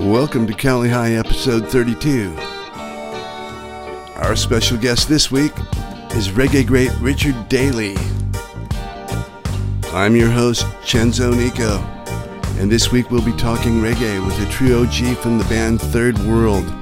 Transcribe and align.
Welcome 0.00 0.46
to 0.46 0.54
Cali 0.54 0.88
High 0.88 1.14
episode 1.14 1.66
32. 1.66 2.32
Our 4.14 4.36
special 4.36 4.76
guest 4.76 5.08
this 5.08 5.32
week 5.32 5.50
is 6.12 6.28
reggae 6.28 6.64
great 6.64 6.92
Richard 7.00 7.48
Daly. 7.48 7.96
I'm 9.92 10.14
your 10.14 10.30
host, 10.30 10.66
Chenzo 10.84 11.36
Nico, 11.36 11.78
and 12.60 12.70
this 12.70 12.92
week 12.92 13.10
we'll 13.10 13.24
be 13.24 13.32
talking 13.32 13.80
reggae 13.80 14.24
with 14.24 14.40
a 14.40 14.48
trio 14.52 14.86
G 14.86 15.14
from 15.14 15.36
the 15.36 15.44
band 15.46 15.80
Third 15.80 16.16
World. 16.20 16.72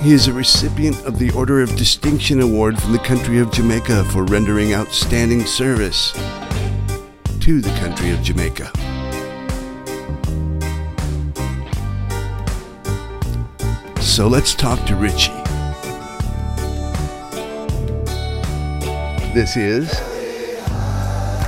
He 0.00 0.12
is 0.12 0.28
a 0.28 0.32
recipient 0.32 1.04
of 1.04 1.18
the 1.18 1.30
Order 1.32 1.60
of 1.60 1.76
Distinction 1.76 2.40
Award 2.40 2.80
from 2.80 2.92
the 2.92 2.98
country 3.00 3.38
of 3.38 3.52
Jamaica 3.52 4.04
for 4.04 4.24
rendering 4.24 4.72
outstanding 4.72 5.44
service 5.44 6.12
to 7.40 7.60
the 7.60 7.76
country 7.80 8.12
of 8.12 8.22
Jamaica. 8.22 8.72
So 14.14 14.28
let's 14.28 14.54
talk 14.54 14.78
to 14.86 14.94
Richie. 14.94 15.32
This 19.34 19.56
is 19.56 19.90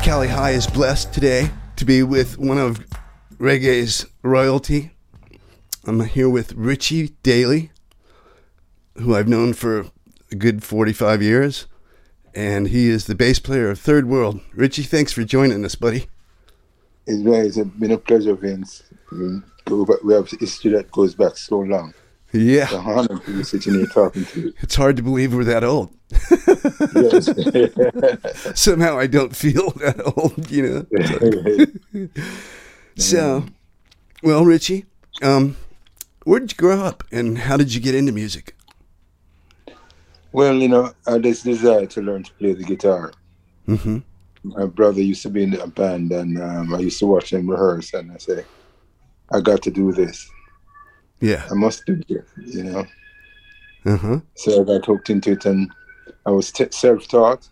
Cali 0.02 0.26
High 0.26 0.50
is 0.50 0.66
blessed 0.66 1.12
today 1.14 1.52
to 1.76 1.84
be 1.84 2.02
with 2.02 2.38
one 2.38 2.58
of 2.58 2.84
reggae's 3.38 4.04
royalty. 4.24 4.90
I'm 5.84 6.00
here 6.06 6.28
with 6.28 6.54
Richie 6.54 7.10
Daly, 7.22 7.70
who 8.96 9.14
I've 9.14 9.28
known 9.28 9.52
for 9.52 9.86
a 10.32 10.34
good 10.34 10.64
45 10.64 11.22
years, 11.22 11.68
and 12.34 12.66
he 12.66 12.88
is 12.88 13.04
the 13.04 13.14
bass 13.14 13.38
player 13.38 13.70
of 13.70 13.78
Third 13.78 14.08
World. 14.08 14.40
Richie, 14.52 14.82
thanks 14.82 15.12
for 15.12 15.22
joining 15.22 15.64
us, 15.64 15.76
buddy. 15.76 16.08
It's 17.06 17.22
been 17.78 17.92
a 17.92 17.98
pleasure, 17.98 18.34
Vince. 18.34 18.82
Mm-hmm. 19.12 19.38
We, 19.72 19.96
we 20.02 20.14
have 20.14 20.32
a 20.32 20.36
history 20.36 20.72
that 20.72 20.90
goes 20.90 21.14
back 21.14 21.36
so 21.36 21.60
long. 21.60 21.94
Yeah. 22.36 22.64
It's 22.64 22.72
an 22.72 22.80
honor 22.80 23.18
to 23.18 23.36
be 23.36 23.44
sitting 23.44 23.74
here 23.74 23.86
talking 23.86 24.24
to. 24.26 24.52
It's 24.60 24.74
hard 24.74 24.96
to 24.96 25.02
believe 25.02 25.34
we're 25.34 25.44
that 25.44 25.64
old. 25.64 25.94
Yes. 26.94 27.28
Somehow 28.60 28.98
I 28.98 29.06
don't 29.06 29.34
feel 29.34 29.70
that 29.72 30.00
old, 30.16 30.50
you 30.50 30.86
know. 31.92 32.08
So, 32.98 33.44
well, 34.22 34.46
Richie, 34.46 34.86
um, 35.20 35.58
where 36.24 36.40
did 36.40 36.52
you 36.52 36.56
grow 36.56 36.80
up 36.80 37.04
and 37.12 37.36
how 37.36 37.58
did 37.58 37.74
you 37.74 37.80
get 37.82 37.94
into 37.94 38.10
music? 38.10 38.56
well, 40.36 40.54
you 40.54 40.68
know, 40.68 40.92
I 41.06 41.12
had 41.12 41.22
this 41.22 41.42
desire 41.42 41.86
to 41.86 42.02
learn 42.02 42.22
to 42.24 42.32
play 42.34 42.52
the 42.52 42.62
guitar. 42.62 43.10
Mm-hmm. 43.66 44.00
My 44.44 44.66
brother 44.66 45.00
used 45.00 45.22
to 45.22 45.30
be 45.30 45.44
in 45.44 45.54
a 45.54 45.66
band, 45.66 46.12
and 46.12 46.36
um, 46.38 46.74
I 46.74 46.80
used 46.80 46.98
to 46.98 47.06
watch 47.06 47.32
him 47.32 47.48
rehearse, 47.48 47.94
and 47.94 48.12
I 48.12 48.18
say, 48.18 48.44
I 49.32 49.40
got 49.40 49.62
to 49.62 49.70
do 49.70 49.92
this. 49.92 50.30
Yeah. 51.20 51.46
I 51.50 51.54
must 51.54 51.84
do 51.86 51.96
this, 52.08 52.24
you 52.36 52.64
know. 52.64 52.84
Huh. 53.84 54.20
So 54.34 54.60
I 54.60 54.64
got 54.64 54.84
hooked 54.86 55.10
into 55.10 55.32
it, 55.32 55.46
and 55.46 55.70
I 56.26 56.30
was 56.30 56.50
t- 56.52 56.66
self-taught, 56.70 57.48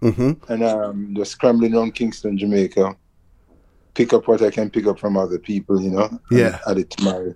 Mm-hmm. 0.00 0.52
and 0.52 0.62
um, 0.62 1.14
just 1.16 1.32
scrambling 1.32 1.74
around 1.74 1.92
Kingston, 1.96 2.38
Jamaica, 2.38 2.94
pick 3.94 4.12
up 4.12 4.28
what 4.28 4.40
I 4.42 4.50
can 4.50 4.70
pick 4.70 4.86
up 4.86 5.00
from 5.00 5.16
other 5.16 5.40
people, 5.40 5.82
you 5.82 5.90
know. 5.90 6.20
Yeah. 6.30 6.60
Add 6.68 6.78
it 6.78 6.90
to 6.90 7.02
my 7.04 7.34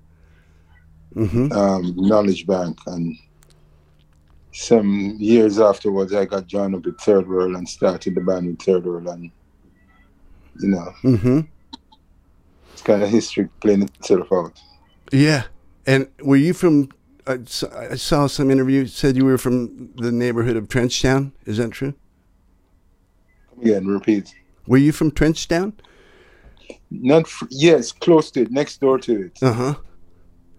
Mm-hmm. 1.21 1.53
um, 1.53 1.93
knowledge 1.97 2.47
bank. 2.47 2.79
And 2.87 3.17
some 4.53 5.17
years 5.19 5.59
afterwards, 5.59 6.15
I 6.15 6.25
got 6.25 6.47
joined 6.47 6.75
up 6.77 6.85
with 6.87 7.01
Third 7.01 7.29
World 7.29 7.57
and 7.57 7.69
started 7.69 8.15
the 8.15 8.21
band 8.21 8.47
with 8.47 8.63
Third 8.63 8.85
World. 8.87 9.09
And, 9.09 9.31
you 10.61 10.69
know, 10.69 10.93
Mm-hmm. 11.03 11.41
it's 12.73 12.83
kind 12.83 13.03
of 13.03 13.09
history 13.11 13.49
playing 13.61 13.83
itself 13.83 14.29
out. 14.33 14.59
Yeah. 15.13 15.45
And 15.87 16.09
were 16.21 16.37
you 16.37 16.55
from? 16.55 16.89
I 17.27 17.39
saw, 17.45 18.27
some 18.27 18.51
interview 18.51 18.87
said 18.87 19.17
you 19.17 19.25
were 19.25 19.39
from 19.39 19.91
the 19.95 20.11
neighborhood 20.11 20.57
of 20.57 20.67
Trenchtown. 20.67 21.31
Is 21.47 21.59
that 21.59 21.71
true? 21.71 21.95
Come 23.51 23.61
again, 23.61 23.87
repeat. 23.87 24.35
Were 24.67 24.79
you 24.79 24.91
from 24.91 25.13
Trenchtown? 25.13 25.73
Not 26.91 27.23
f- 27.23 27.45
yes, 27.51 27.93
close 27.93 28.31
to 28.33 28.43
it, 28.43 28.51
next 28.51 28.81
door 28.81 28.99
to 28.99 29.27
it. 29.27 29.39
Uh 29.41 29.53
huh. 29.53 29.75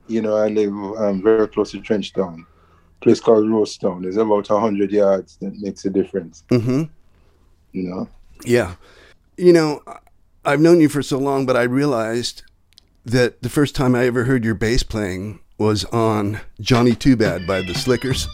You 0.07 0.21
know, 0.21 0.37
I 0.37 0.47
live 0.47 0.71
um, 0.71 1.21
very 1.21 1.47
close 1.49 1.71
to 1.71 1.79
Trenchtown, 1.79 2.45
place 3.01 3.19
called 3.19 3.45
Rosetown. 3.45 4.01
There's 4.03 4.17
about 4.17 4.47
hundred 4.47 4.91
yards 4.91 5.37
that 5.37 5.55
makes 5.59 5.83
a 5.85 5.89
difference. 5.89 6.43
Mm-hmm. 6.49 6.83
You 7.73 7.83
know, 7.89 8.09
Yeah. 8.45 8.75
You 9.37 9.51
know, 9.51 9.81
I've 10.45 10.59
known 10.61 10.79
you 10.79 10.89
for 10.89 11.01
so 11.01 11.17
long, 11.17 11.45
but 11.45 11.57
I 11.57 11.63
realized 11.63 12.43
that 13.05 13.41
the 13.41 13.49
first 13.49 13.75
time 13.75 13.95
I 13.95 14.05
ever 14.05 14.23
heard 14.25 14.43
your 14.45 14.55
bass 14.55 14.83
playing 14.83 15.39
was 15.57 15.85
on 15.85 16.39
Johnny 16.59 16.95
Too 16.95 17.15
Bad 17.15 17.45
by 17.45 17.61
the 17.61 17.73
Slickers. 17.73 18.27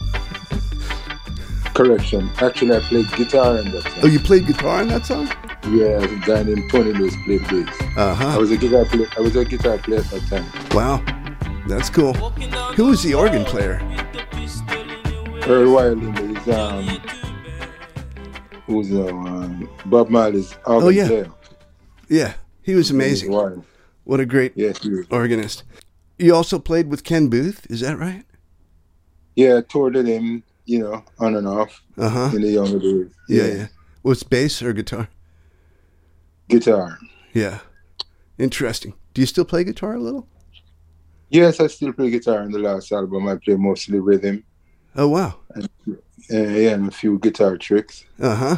correction. 1.74 2.30
Actually, 2.40 2.76
I 2.76 2.80
played 2.80 3.10
guitar 3.12 3.58
in 3.58 3.70
that. 3.72 3.86
Oh, 3.86 4.00
Song. 4.02 4.10
you 4.10 4.18
played 4.20 4.46
guitar 4.46 4.82
in 4.82 4.88
that 4.88 5.06
song? 5.06 5.26
Yeah, 5.70 6.02
a 6.02 6.26
guy 6.26 6.42
named 6.42 6.70
Tony 6.70 6.92
Lewis 6.92 7.14
played 7.24 7.46
bass. 7.48 7.68
Uh 7.96 8.14
huh. 8.14 8.28
I 8.28 8.38
was 8.38 8.50
a 8.50 8.56
guitar 8.56 8.84
player. 8.84 9.06
I 9.16 9.20
was 9.20 9.36
a 9.36 9.44
guitar 9.44 9.78
player 9.78 10.00
at 10.00 10.06
that 10.10 10.22
time. 10.28 10.70
Wow. 10.76 11.02
That's 11.68 11.90
cool. 11.90 12.14
Who 12.74 12.86
was 12.86 13.02
the 13.02 13.14
organ 13.14 13.44
player? 13.44 13.80
Earl 15.46 15.72
Wiley 15.74 16.08
is 16.36 16.48
um, 16.48 16.86
who's 18.66 18.92
um, 18.92 19.68
Bob 19.86 20.08
Marley's 20.10 20.54
organ 20.64 20.86
Oh, 20.86 20.88
yeah. 20.90 21.06
player. 21.06 21.30
Yeah, 22.08 22.34
he 22.62 22.74
was 22.74 22.90
amazing. 22.90 23.30
Wiley. 23.30 23.62
What 24.04 24.20
a 24.20 24.26
great 24.26 24.52
Yes, 24.56 24.80
organist. 25.10 25.62
You 26.18 26.34
also 26.34 26.58
played 26.58 26.88
with 26.88 27.04
Ken 27.04 27.28
Boothe, 27.28 27.70
is 27.70 27.80
that 27.80 27.98
right? 27.98 28.24
Yeah, 29.36 29.58
I 29.58 29.60
toured 29.62 29.94
with 29.94 30.06
him, 30.06 30.42
you 30.66 30.78
know, 30.80 31.04
on 31.18 31.36
and 31.36 31.46
off 31.46 31.82
Uh 31.96 32.08
huh. 32.08 32.30
in 32.34 32.42
the 32.42 32.50
younger 32.50 32.78
days. 32.78 33.12
Yeah, 33.28 33.46
yeah. 33.46 33.66
Was 34.02 34.22
bass 34.22 34.62
or 34.62 34.72
guitar? 34.72 35.08
Guitar. 36.48 36.98
Yeah. 37.32 37.60
Interesting. 38.38 38.94
Do 39.14 39.20
you 39.22 39.26
still 39.26 39.44
play 39.44 39.64
guitar 39.64 39.94
a 39.94 40.00
little? 40.00 40.26
Yes, 41.28 41.60
I 41.60 41.68
still 41.68 41.92
play 41.92 42.10
guitar 42.10 42.42
in 42.42 42.50
the 42.50 42.58
last 42.58 42.90
album. 42.92 43.28
I 43.28 43.36
play 43.36 43.54
mostly 43.54 44.00
rhythm. 44.00 44.42
Oh 44.96 45.08
wow. 45.08 45.36
Uh, 45.56 45.62
yeah, 46.28 46.70
and 46.74 46.88
a 46.88 46.90
few 46.90 47.18
guitar 47.18 47.56
tricks. 47.56 48.04
Uh 48.20 48.34
huh. 48.34 48.56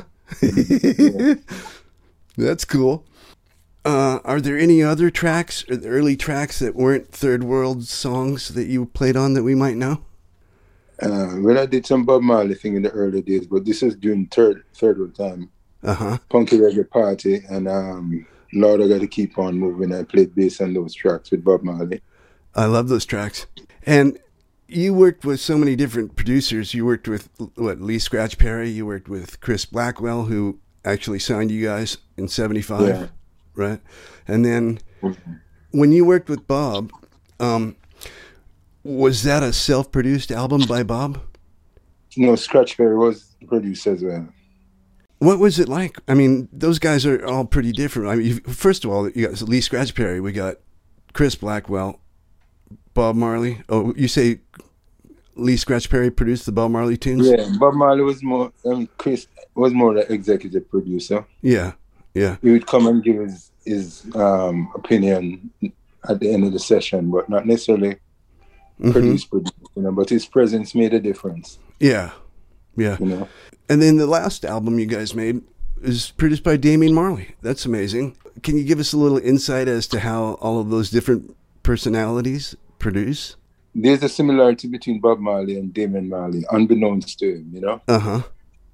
That's 2.39 2.65
cool. 2.65 3.05
Uh, 3.85 4.21
are 4.25 4.41
there 4.41 4.59
any 4.59 4.83
other 4.83 5.11
tracks 5.11 5.65
or 5.69 5.77
the 5.77 5.89
early 5.89 6.17
tracks 6.17 6.59
that 6.61 6.77
weren't 6.77 7.09
Third 7.09 7.43
World 7.43 7.85
songs 7.85 8.51
that 8.51 8.69
you 8.69 8.87
played 8.87 9.17
on 9.17 9.35
that 9.35 9.43
we 9.43 9.55
might 9.55 9.77
know? 9.77 10.03
Uh, 11.01 11.35
when 11.41 11.59
I 11.59 11.67
did 11.67 11.85
some 11.85 12.05
Bob 12.05 12.23
Marley 12.23 12.55
thing 12.55 12.77
in 12.77 12.83
the 12.83 12.91
early 12.91 13.23
days, 13.23 13.47
but 13.49 13.65
this 13.65 13.83
is 13.83 13.97
during 13.97 14.27
third 14.27 14.63
third 14.75 14.99
world 14.99 15.17
time. 15.17 15.51
Uh 15.83 15.95
huh. 15.95 16.19
Punky 16.29 16.59
Reggae 16.59 16.89
Party 16.89 17.43
and 17.51 17.67
um, 17.67 18.25
Lord 18.53 18.81
I 18.83 18.87
Gotta 18.89 19.09
Keep 19.09 19.37
On 19.37 19.59
Moving. 19.59 19.93
I 19.93 20.05
played 20.05 20.33
bass 20.35 20.61
on 20.61 20.75
those 20.75 20.95
tracks 20.95 21.33
with 21.33 21.43
Bob 21.43 21.65
Marley. 21.65 22.01
I 22.55 22.67
love 22.67 22.89
those 22.89 23.05
tracks. 23.05 23.47
And 23.85 24.17
you 24.69 24.95
worked 24.95 25.25
with 25.25 25.41
so 25.41 25.59
many 25.59 25.75
different 25.75 26.15
producers. 26.15 26.73
You 26.73 26.87
worked 26.87 27.09
with 27.09 27.29
what 27.57 27.81
Lee 27.81 27.99
Scratch 27.99 28.39
Perry. 28.39 28.71
You 28.71 28.87
worked 28.87 29.09
with 29.09 29.41
Chris 29.41 29.65
Blackwell, 29.65 30.27
who 30.27 30.61
actually 30.85 31.19
signed 31.19 31.51
you 31.51 31.65
guys 31.65 31.99
in 32.17 32.29
'75, 32.29 32.89
Yeah. 32.89 33.07
Right? 33.55 33.81
And 34.27 34.45
then 34.45 34.79
when 35.71 35.93
you 35.93 36.05
worked 36.05 36.29
with 36.29 36.47
Bob, 36.47 36.91
um, 37.41 37.77
was 38.85 39.23
that 39.23 39.43
a 39.43 39.53
self-produced 39.53 40.31
album 40.31 40.63
by 40.69 40.83
Bob? 40.83 41.21
No, 42.17 42.29
know, 42.29 42.37
Scratch 42.37 42.77
Perry 42.77 42.97
was 42.97 43.35
produced 43.47 43.87
as 43.87 44.03
well. 44.03 44.29
What 45.19 45.39
was 45.39 45.59
it 45.59 45.69
like? 45.69 45.99
I 46.09 46.15
mean, 46.15 46.49
those 46.53 46.79
guys 46.79 47.07
are 47.07 47.25
all 47.25 47.45
pretty 47.45 47.73
different. 47.73 48.09
I 48.09 48.17
mean, 48.17 48.41
first 48.41 48.85
of 48.85 48.91
all, 48.91 49.09
you 49.09 49.29
got 49.29 49.41
Lee 49.43 49.61
Scratch 49.61 49.95
Perry. 49.95 50.21
We 50.21 50.33
got 50.33 50.57
Chris 51.13 51.37
Blackwell, 51.37 52.01
Bob 52.93 53.15
Marley. 53.17 53.63
Oh, 53.69 53.95
you 53.97 54.09
say 54.09 54.41
Lee 55.37 55.57
Scratch 55.57 55.89
Perry 55.89 56.11
produced 56.11 56.45
the 56.45 56.53
Bob 56.53 56.73
Marley 56.73 56.97
tunes? 56.97 57.29
Yeah, 57.29 57.49
Bob 57.59 57.75
Marley 57.75 58.03
was 58.03 58.23
more, 58.23 58.53
um, 58.67 58.89
Chris 58.99 59.29
was 59.55 59.73
more 59.73 59.95
the 59.95 60.13
executive 60.13 60.69
producer. 60.69 61.25
Yeah, 61.41 61.73
yeah, 62.15 62.37
He 62.43 62.51
would 62.51 62.67
come 62.67 62.87
and 62.87 63.03
give 63.03 63.17
his, 63.17 63.51
his 63.65 64.07
um, 64.15 64.71
opinion 64.75 65.51
at 66.09 66.21
the 66.21 66.33
end 66.33 66.45
of 66.45 66.53
the 66.53 66.59
session, 66.59 67.11
but 67.11 67.29
not 67.29 67.47
necessarily 67.47 67.97
Mhm. 68.81 68.93
produce, 68.93 69.25
produce, 69.25 69.53
you 69.77 69.83
know, 69.83 69.93
but 69.93 70.09
his 70.11 70.27
presence 70.27 70.75
made 70.75 70.93
a 70.95 70.99
difference, 71.01 71.59
yeah, 71.79 72.11
yeah. 72.77 72.97
you 72.99 73.07
know. 73.07 73.29
And 73.69 73.81
then 73.81 73.97
the 73.97 74.07
last 74.07 74.45
album 74.45 74.79
you 74.79 74.87
guys 74.87 75.15
made 75.15 75.41
is 75.83 76.11
produced 76.17 76.43
by 76.43 76.57
Damien 76.57 76.93
Marley. 76.95 77.35
That's 77.43 77.65
amazing. 77.65 78.17
Can 78.43 78.57
you 78.57 78.65
give 78.65 78.81
us 78.81 78.93
a 78.93 78.97
little 78.99 79.19
insight 79.19 79.69
as 79.69 79.87
to 79.89 80.01
how 80.01 80.35
all 80.41 80.59
of 80.59 80.71
those 80.71 80.91
different 80.91 81.37
personalities 81.63 82.57
produce? 82.79 83.37
There's 83.75 84.03
a 84.03 84.09
similarity 84.09 84.69
between 84.69 85.01
Bob 85.01 85.19
Marley 85.21 85.57
and 85.59 85.73
Damien 85.73 86.09
Marley, 86.09 86.45
unbeknownst 86.51 87.19
to 87.21 87.37
him, 87.37 87.51
you 87.53 87.61
know. 87.61 87.81
Uh 87.89 87.99
huh. 87.99 88.23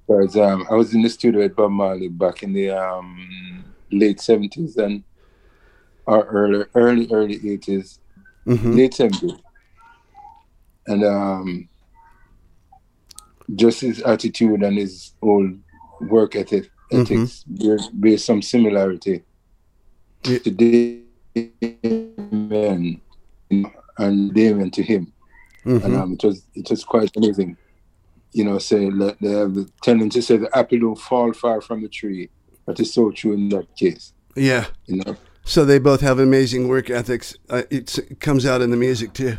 Because 0.09 0.35
um, 0.37 0.65
I 0.71 0.73
was 0.73 0.95
in 0.95 1.03
the 1.03 1.09
studio 1.09 1.41
with 1.41 1.55
Bob 1.55 1.69
Marley 1.69 2.07
back 2.07 2.41
in 2.41 2.51
the 2.51 2.71
um, 2.71 3.63
late 3.91 4.17
70s, 4.17 4.75
and 4.77 5.03
or 6.07 6.25
early, 6.25 6.65
early, 6.73 7.07
early 7.11 7.37
80s, 7.37 7.99
hmm 8.43 8.75
late 8.75 8.93
70s. 8.93 9.39
And 10.87 11.03
um, 11.05 11.69
just 13.53 13.81
his 13.81 14.01
attitude 14.01 14.63
and 14.63 14.79
his 14.79 15.13
whole 15.21 15.47
work 16.01 16.35
ethic, 16.35 16.71
Mhm. 16.91 17.01
ethics 17.05 17.43
bear, 17.45 17.77
bear 17.93 18.17
some 18.17 18.41
similarity 18.41 19.21
Yeah. 20.25 20.39
to 20.39 20.49
Damien 20.49 21.05
and 23.99 24.33
Damien 24.33 24.71
to 24.71 24.81
him. 24.81 25.13
And 25.65 25.83
hmm 25.83 25.95
um, 26.01 26.13
it 26.13 26.23
was 26.23 26.47
it 26.55 26.67
was 26.67 26.83
quite 26.83 27.11
amazing. 27.15 27.57
You 28.31 28.43
know, 28.43 28.59
say 28.59 28.89
that 28.89 29.17
they 29.21 29.31
have 29.31 29.55
the 29.55 29.69
tendency 29.81 30.19
to 30.19 30.25
say 30.25 30.37
the 30.37 30.57
apple 30.57 30.79
don't 30.79 30.95
fall 30.95 31.33
far 31.33 31.61
from 31.61 31.81
the 31.81 31.89
tree. 31.89 32.29
That 32.65 32.79
is 32.79 32.93
so 32.93 33.11
true 33.11 33.33
in 33.33 33.49
that 33.49 33.75
case. 33.75 34.13
Yeah. 34.35 34.67
You 34.85 34.97
know. 34.97 35.15
So 35.43 35.65
they 35.65 35.79
both 35.79 36.01
have 36.01 36.19
amazing 36.19 36.67
work 36.67 36.91
ethics. 36.91 37.35
Uh, 37.49 37.63
it's, 37.71 37.97
it 37.97 38.19
comes 38.19 38.45
out 38.45 38.61
in 38.61 38.69
the 38.69 38.77
music 38.77 39.13
too. 39.13 39.37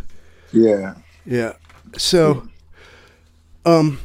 Yeah. 0.52 0.94
Yeah. 1.24 1.52
So, 1.96 2.48
um, 3.64 4.00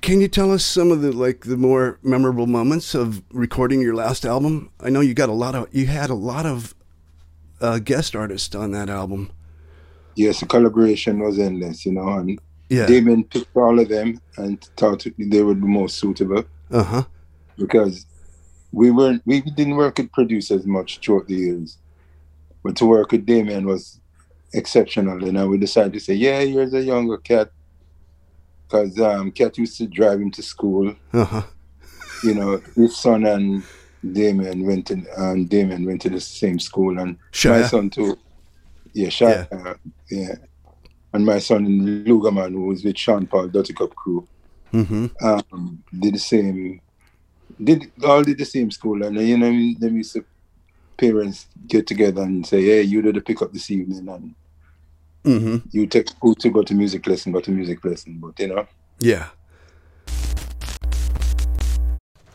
can 0.00 0.20
you 0.20 0.28
tell 0.28 0.52
us 0.52 0.64
some 0.64 0.90
of 0.90 1.02
the 1.02 1.12
like 1.12 1.40
the 1.46 1.56
more 1.56 1.98
memorable 2.02 2.46
moments 2.46 2.94
of 2.94 3.22
recording 3.30 3.80
your 3.80 3.94
last 3.94 4.24
album? 4.24 4.70
I 4.80 4.88
know 4.88 5.00
you 5.00 5.14
got 5.14 5.28
a 5.28 5.32
lot 5.32 5.54
of 5.54 5.68
you 5.74 5.86
had 5.86 6.10
a 6.10 6.14
lot 6.14 6.46
of 6.46 6.74
uh, 7.60 7.78
guest 7.78 8.14
artists 8.14 8.54
on 8.54 8.70
that 8.72 8.88
album. 8.88 9.30
Yes, 10.14 10.40
the 10.40 10.46
collaboration 10.46 11.18
was 11.18 11.38
endless, 11.38 11.84
you 11.84 11.92
know, 11.92 12.08
and 12.08 12.38
Yeah. 12.68 12.86
Damien 12.86 13.24
picked 13.24 13.56
all 13.56 13.78
of 13.78 13.88
them 13.88 14.20
and 14.36 14.60
thought 14.76 15.06
they 15.18 15.42
were 15.42 15.54
the 15.54 15.60
most 15.66 15.98
suitable 15.98 16.44
Uh 16.70 16.82
huh. 16.82 17.04
because 17.56 18.06
we 18.72 18.90
weren't 18.90 19.22
we 19.24 19.40
didn't 19.40 19.76
work 19.76 19.98
with 19.98 20.10
producers 20.12 20.66
much 20.66 20.98
throughout 21.00 21.28
the 21.28 21.34
years. 21.36 21.78
But 22.64 22.74
to 22.76 22.86
work 22.86 23.12
with 23.12 23.24
Damien 23.24 23.66
was 23.66 24.00
exceptional. 24.52 25.22
And 25.24 25.36
then 25.36 25.48
we 25.48 25.58
decided 25.58 25.92
to 25.92 26.00
say, 26.00 26.14
Yeah, 26.14 26.40
here's 26.40 26.74
a 26.74 26.82
younger 26.82 27.18
cat. 27.18 27.50
Because 28.66 28.98
um, 29.00 29.30
Cat 29.30 29.56
used 29.58 29.78
to 29.78 29.86
drive 29.86 30.20
him 30.20 30.32
to 30.32 30.42
school. 30.42 30.94
Uh 31.12 31.24
huh. 31.24 31.42
You 32.24 32.34
know, 32.34 32.60
his 32.74 32.96
son 32.96 33.24
and 33.24 33.62
Damien 34.12 34.66
went 34.66 34.86
to 34.88 35.00
and 35.16 35.48
Damien 35.48 35.84
went 35.84 36.00
to 36.02 36.10
the 36.10 36.20
same 36.20 36.58
school 36.58 36.98
and 36.98 37.16
my 37.44 37.62
son 37.68 37.90
too. 37.90 38.18
Yeah, 38.92 39.08
Shia, 39.08 39.46
uh, 39.52 39.74
yeah. 40.10 40.34
And 41.16 41.24
my 41.24 41.38
son 41.38 41.64
in 41.64 42.04
Lugaman, 42.04 42.52
who 42.52 42.66
was 42.66 42.84
with 42.84 42.98
Sean 42.98 43.26
Paul 43.26 43.48
Dutty 43.48 43.72
Cup 43.72 43.94
crew, 43.96 44.28
Mm-hmm. 44.74 45.06
um, 45.26 45.82
did 45.98 46.12
the 46.14 46.18
same. 46.18 46.82
Did 47.62 47.90
all 48.04 48.22
did 48.22 48.36
the 48.36 48.44
same 48.44 48.70
school, 48.70 49.02
and 49.02 49.16
you 49.16 49.38
know, 49.38 49.48
them 49.80 49.96
used 49.96 50.12
to 50.12 50.24
parents 50.98 51.46
get 51.66 51.86
together 51.86 52.20
and 52.22 52.46
say, 52.46 52.62
"Hey, 52.62 52.82
you 52.82 53.00
did 53.00 53.14
the 53.14 53.22
pick 53.22 53.40
up 53.40 53.50
this 53.52 53.70
evening, 53.70 54.06
and 54.08 54.34
Mm-hmm. 55.24 55.56
you 55.72 55.86
take 55.86 56.08
who 56.20 56.34
to 56.34 56.50
go 56.50 56.62
to 56.62 56.74
music 56.74 57.06
lesson, 57.06 57.32
go 57.32 57.40
to 57.40 57.50
music 57.50 57.82
lesson." 57.82 58.18
But 58.20 58.38
you 58.38 58.48
know, 58.48 58.66
Yeah. 58.98 59.28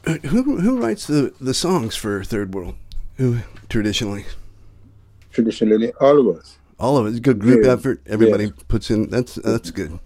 Uh, 0.07 0.17
Who 0.29 0.59
who 0.59 0.81
writes 0.81 1.05
the 1.05 1.33
the 1.39 1.53
songs 1.53 1.95
for 1.95 2.23
Third 2.23 2.55
World? 2.55 2.75
Who 3.17 3.37
traditionally? 3.69 4.25
traditionally, 5.31 5.91
all 6.01 6.17
of 6.19 6.37
us. 6.37 6.57
All 6.81 6.97
of 6.97 7.05
it. 7.05 7.09
It's 7.09 7.19
a 7.19 7.21
good 7.21 7.39
group 7.39 7.63
Yeah. 7.63 7.73
effort. 7.73 8.01
Everybody 8.07 8.45
Yeah. 8.45 8.63
puts 8.67 8.89
in. 8.89 9.09
That's 9.09 9.35
that's 9.35 9.69
good. 9.71 9.99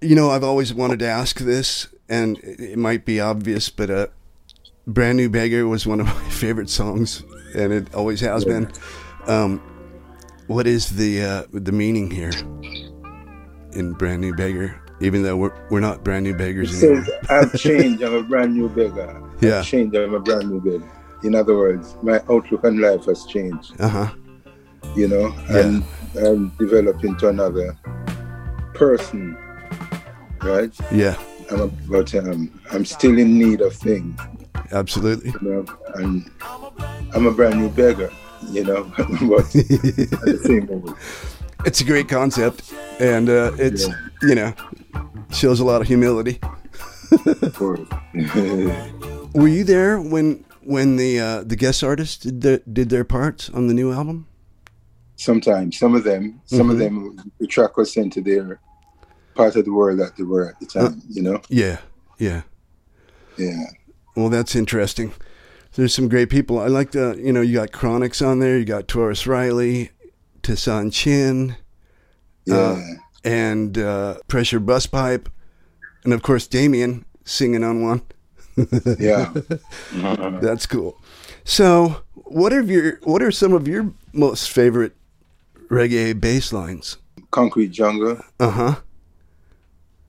You 0.00 0.14
know, 0.14 0.30
I've 0.30 0.44
always 0.44 0.72
wanted 0.72 0.98
to 1.00 1.06
ask 1.06 1.38
this, 1.40 1.88
and 2.08 2.38
it 2.38 2.60
it 2.60 2.78
might 2.78 3.04
be 3.04 3.20
obvious, 3.20 3.68
but 3.70 3.90
uh, 3.90 4.06
"Brand 4.86 5.16
New 5.16 5.28
Beggar" 5.28 5.66
was 5.66 5.86
one 5.86 6.00
of 6.00 6.06
my 6.20 6.30
favorite 6.30 6.70
songs, 6.70 7.22
and 7.54 7.72
it 7.72 7.92
always 7.94 8.20
has 8.20 8.44
Yeah. 8.44 8.52
been. 8.52 8.68
Um, 9.26 9.60
what 10.46 10.66
is 10.66 10.90
the 10.90 11.22
uh, 11.22 11.42
the 11.52 11.72
meaning 11.72 12.10
here 12.10 12.32
in 13.72 13.92
"Brand 13.92 14.20
New 14.20 14.34
Beggar"? 14.34 14.80
Even 15.00 15.22
though 15.24 15.36
we're 15.36 15.52
we're 15.70 15.80
not 15.80 16.04
brand 16.04 16.22
new 16.24 16.30
It 16.30 16.38
beggars 16.38 16.82
anymore. 16.82 17.04
says, 17.04 17.14
"I've 17.30 17.52
changed. 17.58 18.02
I'm 18.02 18.14
a 18.14 18.22
brand 18.22 18.54
new 18.54 18.68
beggar. 18.68 19.20
Yeah. 19.40 19.58
I've 19.58 19.66
changed. 19.66 19.96
I'm 19.96 20.14
a 20.14 20.20
brand 20.20 20.48
new 20.50 20.60
beggar." 20.60 20.86
In 21.24 21.34
other 21.34 21.56
words, 21.56 21.96
my 22.02 22.20
outlook 22.30 22.62
on 22.64 22.78
life 22.80 23.04
has 23.06 23.24
changed. 23.26 23.74
Uh 23.80 23.88
huh. 23.88 24.08
you 24.96 25.06
know, 25.08 25.32
and 25.50 25.82
I'm 26.16 26.48
developed 26.58 27.04
into 27.04 27.28
another 27.28 27.76
person, 28.74 29.36
right? 30.42 30.72
Yeah. 30.92 31.16
I'm 31.50 31.60
a, 31.60 31.66
but 31.68 32.14
um, 32.14 32.60
I'm 32.70 32.84
still 32.84 33.18
in 33.18 33.38
need 33.38 33.60
of 33.60 33.74
things, 33.74 34.18
Absolutely. 34.72 35.30
you 35.30 35.48
know, 35.48 35.66
and 35.94 36.30
I'm 37.14 37.26
a 37.26 37.30
brand 37.30 37.58
new 37.60 37.68
beggar, 37.68 38.10
you 38.50 38.64
know, 38.64 38.84
but 38.96 39.44
at 39.44 39.52
the 39.52 40.40
same 40.44 40.66
moment, 40.66 40.96
it's 41.66 41.80
a 41.82 41.84
great 41.84 42.08
concept, 42.08 42.72
and 43.00 43.28
uh, 43.28 43.52
it's 43.58 43.86
Yeah. 43.88 43.94
you 44.22 44.34
know 44.34 44.54
shows 45.30 45.60
a 45.60 45.64
lot 45.64 45.80
of 45.82 45.88
humility. 45.88 46.38
Were 49.34 49.48
you 49.48 49.64
there 49.64 50.00
when 50.00 50.44
when 50.62 50.96
the 50.96 51.20
uh, 51.20 51.42
the 51.44 51.56
guest 51.56 51.82
artists 51.84 52.16
did 52.16 52.40
their, 52.40 52.60
did 52.72 52.88
their 52.88 53.04
parts 53.04 53.50
on 53.50 53.66
the 53.66 53.74
new 53.74 53.92
album? 53.92 54.26
Sometimes, 55.22 55.78
some 55.78 55.94
of 55.94 56.04
them, 56.04 56.40
some 56.46 56.68
of 56.70 56.76
Mhm. 56.76 56.80
them, 56.80 57.32
the 57.40 57.46
track 57.46 57.76
was 57.76 57.92
sent 57.92 58.12
to 58.14 58.20
their 58.20 58.60
part 59.34 59.56
of 59.56 59.64
the 59.64 59.72
world 59.72 59.98
that 60.00 60.16
they 60.16 60.24
were 60.24 60.48
at 60.48 60.58
the 60.60 60.66
time, 60.66 61.00
you 61.08 61.22
know? 61.22 61.40
Yeah, 61.48 61.78
yeah. 62.18 62.42
Yeah. 63.36 63.64
Well, 64.16 64.28
that's 64.28 64.54
interesting. 64.56 65.12
There's 65.74 65.94
some 65.94 66.08
great 66.08 66.28
people. 66.28 66.58
I 66.58 66.66
like 66.66 66.90
the 66.90 67.18
you 67.18 67.32
know 67.32 67.40
you 67.40 67.54
got 67.54 67.70
Chronixx 67.72 68.20
on 68.26 68.40
there. 68.40 68.58
You 68.58 68.64
got 68.66 68.88
Tarrus 68.88 69.26
Riley, 69.26 69.90
Tessanne 70.42 70.90
Chin, 70.92 71.56
Yeah. 72.44 72.56
Uh, 72.56 72.80
and 73.24 73.78
uh, 73.78 74.16
Pressure 74.28 74.60
Busspipe, 74.60 75.28
and 76.04 76.12
of 76.12 76.22
course 76.22 76.46
Damien 76.46 77.04
singing 77.24 77.64
on 77.64 77.80
one. 77.82 78.02
yeah. 78.98 79.32
That's 80.42 80.66
cool. 80.66 80.98
So, 81.44 82.02
what 82.14 82.52
are 82.52 82.60
your 82.62 82.98
what 83.04 83.22
are 83.22 83.30
some 83.32 83.54
of 83.54 83.66
your 83.66 83.92
most 84.12 84.50
favorite 84.50 84.92
reggae 85.76 86.18
bass 86.20 86.52
lines? 86.52 86.98
Concrete 87.30 87.68
Jungle. 87.72 88.20
Uh 88.38 88.50
huh. 88.50 88.74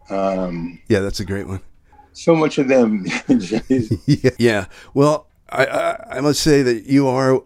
Um, 0.09 0.79
Yeah, 0.89 0.99
that's 0.99 1.19
a 1.21 1.25
great 1.25 1.47
one. 1.47 1.61
so 2.11 2.35
much 2.35 2.57
of 2.59 2.67
them 2.67 3.05
yeah. 4.05 4.29
yeah. 4.37 4.65
Well, 4.93 5.27
I, 5.49 5.65
I 5.65 6.17
I 6.17 6.21
must 6.21 6.41
say 6.41 6.61
that 6.61 6.83
you 6.85 7.07
are 7.07 7.41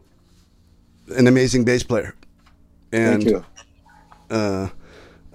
an 1.16 1.28
amazing 1.28 1.64
bass 1.64 1.84
player, 1.84 2.16
and 2.92 3.24
Thank 3.24 3.30
you. 3.36 3.46
uh, 4.30 4.70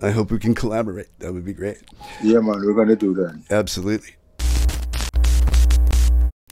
I 0.03 0.11
hope 0.11 0.31
we 0.31 0.39
can 0.39 0.55
collaborate. 0.55 1.09
That 1.21 1.33
would 1.33 1.45
be 1.45 1.55
great. 1.55 1.79
Yeah, 2.23 2.41
man, 2.41 2.61
we're 2.65 2.75
gonna 2.75 2.97
do 2.97 3.15
that. 3.15 3.41
Absolutely. 3.51 4.17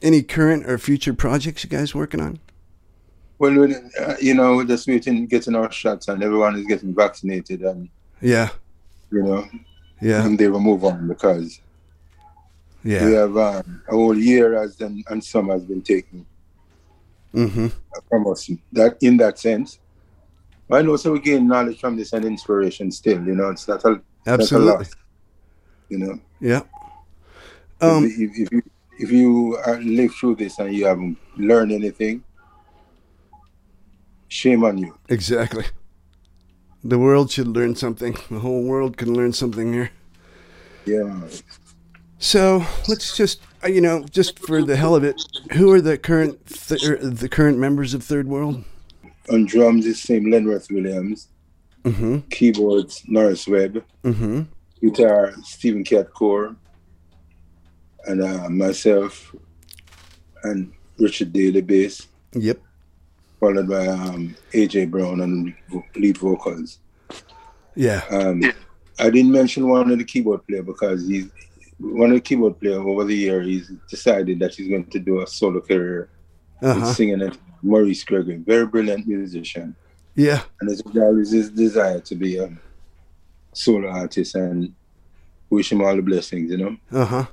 Any 0.03 0.23
current 0.23 0.65
or 0.71 0.79
future 0.79 1.13
projects 1.13 1.63
you 1.65 1.69
guys 1.71 1.95
working 1.95 2.21
on? 2.21 2.39
Well, 3.41 3.53
we- 3.59 3.75
uh, 3.99 4.17
you 4.21 4.35
know, 4.35 4.57
we're 4.57 4.67
just 4.67 4.87
waiting, 4.87 5.27
getting 5.27 5.55
our 5.57 5.73
shots, 5.73 6.09
and 6.09 6.23
everyone 6.23 6.57
is 6.57 6.67
getting 6.67 6.95
vaccinated, 6.95 7.63
and 7.63 7.89
Yeah. 8.21 8.51
you 9.11 9.23
know, 9.23 9.49
Yeah. 10.01 10.27
and 10.27 10.39
they 10.39 10.49
will 10.49 10.61
move 10.61 10.85
on 10.85 11.09
because 11.09 11.59
yeah, 12.85 13.05
we 13.07 13.13
have 13.15 13.35
um, 13.39 13.83
a 13.89 13.93
whole 13.93 14.17
year 14.17 14.63
as 14.63 14.79
and, 14.83 15.03
and 15.09 15.25
some 15.25 15.49
has 15.49 15.65
been 15.65 15.81
taken 15.83 16.27
Mm-hmm. 17.35 17.69
from 18.11 18.27
us. 18.27 18.51
That 18.73 18.99
in 19.01 19.17
that 19.19 19.39
sense, 19.39 19.79
and 20.69 20.89
also 20.89 21.09
so 21.09 21.13
we 21.13 21.21
gain 21.21 21.49
knowledge 21.49 21.81
from 21.81 21.97
this 21.97 22.13
and 22.13 22.25
inspiration. 22.27 22.91
Still, 22.91 23.25
you 23.25 23.35
know, 23.37 23.49
it's 23.51 23.67
not 23.69 23.83
a, 23.85 23.89
not 23.91 24.01
a 24.27 24.31
Absolutely. 24.33 24.87
You 25.89 25.99
know, 25.99 26.21
Yeah. 26.41 26.63
Um. 27.81 28.05
if, 28.05 28.13
if 28.43 28.53
you 28.53 28.63
if 28.99 29.11
you 29.11 29.57
uh, 29.67 29.79
live 29.81 30.13
through 30.15 30.35
this 30.37 30.59
and 30.59 30.75
you 30.75 30.85
haven't 30.87 31.17
learned 31.39 31.73
anything, 31.73 32.23
shame 34.31 34.65
on 34.65 34.79
you. 34.79 34.97
Exactly. 35.11 35.65
The 36.83 36.99
world 36.99 37.31
should 37.31 37.49
learn 37.49 37.75
something. 37.77 38.17
The 38.31 38.39
whole 38.39 38.63
world 38.65 38.97
can 38.97 39.13
learn 39.13 39.35
something 39.35 39.75
here. 39.75 39.91
Yeah. 40.87 41.21
So 42.19 42.65
let's 42.89 43.15
just, 43.17 43.43
uh, 43.63 43.69
you 43.69 43.83
know, 43.83 44.05
just 44.05 44.39
for 44.39 44.63
the 44.63 44.77
hell 44.77 44.95
of 44.95 45.05
it, 45.05 45.21
who 45.53 45.71
are 45.73 45.81
the 45.83 45.99
current 45.99 46.47
th- 46.47 46.81
the 47.03 47.29
current 47.29 47.59
members 47.59 47.93
of 47.93 48.03
Third 48.03 48.29
World? 48.29 48.65
On 49.31 49.45
drums 49.45 49.85
is 49.85 50.01
same 50.01 50.25
Lenworth 50.25 50.71
Williams. 50.73 51.29
Mm-hmm. 51.85 52.19
Keyboards 52.31 53.03
Norris 53.07 53.47
Webb. 53.47 53.85
Mm-hmm. 54.05 54.43
Guitar 54.81 55.35
Stephen 55.45 55.85
Cat 55.85 56.13
Coore. 56.15 56.57
And 58.07 58.23
uh, 58.23 58.49
myself 58.49 59.35
and 60.45 60.73
Richard 60.99 61.33
Daly 61.35 61.61
bass, 61.61 62.07
Yep. 62.33 62.59
Followed 63.41 63.69
by 63.69 63.87
um, 63.87 64.37
AJ 64.53 64.91
Brown 64.91 65.21
on 65.21 65.55
lead 65.97 66.19
vocals. 66.19 66.79
Yeah. 67.75 68.03
Um, 68.11 68.43
I 68.99 69.09
didn't 69.11 69.33
mention 69.33 69.67
one 69.69 69.91
of 69.91 69.99
the 69.99 70.05
keyboard 70.05 70.47
player 70.47 70.63
because 70.63 71.09
he's 71.09 71.29
one 71.79 72.11
of 72.11 72.17
the 72.17 72.21
keyboard 72.21 72.61
player 72.61 72.79
over 72.81 73.05
the 73.05 73.17
year. 73.17 73.41
He's 73.43 73.69
decided 73.89 74.39
that 74.41 74.55
he's 74.55 74.69
going 74.69 74.85
to 74.87 74.99
do 74.99 75.23
a 75.23 75.27
solo 75.27 75.61
career 75.61 76.11
Uh 76.63 76.75
with 76.75 76.85
huh. 76.85 76.93
singing 76.93 77.23
and 77.23 77.39
Maurice 77.63 78.05
Gregory, 78.05 78.37
very 78.37 78.67
brilliant 78.67 79.07
musician. 79.07 79.75
Yeah. 80.15 80.43
And 80.61 80.71
it's 80.71 80.83
always 80.95 81.31
his 81.31 81.51
desire 81.51 82.01
to 82.01 82.15
be 82.15 82.37
a 82.37 82.51
solo 83.55 83.89
artist 83.89 84.35
and 84.35 84.75
wish 85.49 85.73
him 85.73 85.83
all 85.83 85.97
the 85.97 86.03
blessings, 86.03 86.51
you 86.51 86.59
know? 86.59 86.77
Uh 86.93 87.05
huh. 87.05 87.27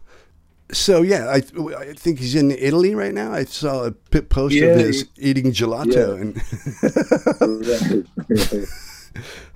So 0.72 1.02
yeah, 1.02 1.28
I 1.30 1.42
I 1.78 1.94
think 1.94 2.20
he's 2.20 2.36
in 2.36 2.52
Italy 2.52 2.94
right 2.94 3.14
now. 3.14 3.32
I 3.32 3.46
saw 3.46 3.86
a 3.86 3.92
post 3.92 4.54
Yeah, 4.56 4.66
of 4.68 4.80
his 4.80 5.06
he- 5.16 5.30
eating 5.30 5.52
gelato, 5.54 6.18
Yeah. 6.18 6.22
and 6.22 6.36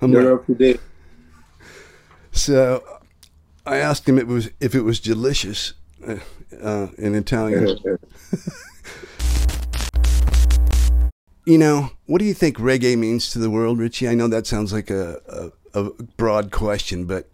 I'm 0.00 0.12
like, 0.12 0.26
up 0.26 0.46
to 0.46 0.54
date. 0.54 0.80
so 2.32 2.82
I 3.66 3.76
asked 3.76 4.08
him 4.08 4.18
it 4.18 4.26
was 4.26 4.48
if 4.60 4.74
it 4.74 4.82
was 4.82 5.00
delicious 5.00 5.74
uh, 6.06 6.16
uh, 6.62 6.88
in 6.98 7.14
Italian. 7.14 7.78
You 11.44 11.58
know, 11.58 11.90
what 12.06 12.20
do 12.20 12.24
you 12.24 12.34
think 12.34 12.56
reggae 12.58 12.96
means 12.96 13.28
to 13.32 13.40
the 13.40 13.50
world, 13.50 13.80
Richie? 13.80 14.06
I 14.08 14.14
know 14.14 14.28
that 14.28 14.46
sounds 14.46 14.72
like 14.72 14.90
a, 14.90 15.50
a, 15.74 15.80
a 15.80 15.90
broad 16.16 16.52
question, 16.52 17.04
but 17.04 17.28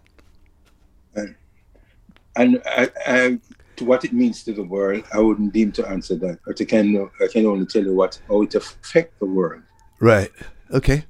and 2.35 2.63
I, 2.65 2.89
I, 3.07 3.39
to 3.79 3.85
what 3.85 4.05
it 4.05 4.13
means 4.13 4.43
to 4.45 4.53
the 4.53 4.63
world, 4.63 5.05
I 5.13 5.19
wouldn't 5.21 5.53
deem 5.53 5.73
to 5.73 5.87
answer 5.89 6.17
that. 6.17 6.39
But 6.47 6.61
I 6.61 6.65
can, 6.65 7.11
I 7.21 7.27
can 7.33 7.47
only 7.47 7.67
tell 7.67 7.83
you 7.85 7.95
what 7.95 8.21
how 8.29 8.43
it 8.43 8.55
affect 8.55 9.19
the 9.19 9.27
world. 9.27 9.63
right, 10.01 10.31
okay, 10.73 11.05